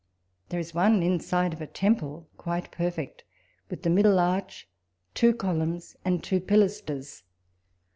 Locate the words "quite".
2.35-2.71